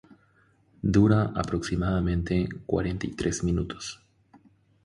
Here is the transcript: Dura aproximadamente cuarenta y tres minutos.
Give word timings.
Dura 0.81 1.31
aproximadamente 1.35 2.49
cuarenta 2.65 3.05
y 3.05 3.11
tres 3.11 3.43
minutos. 3.43 4.01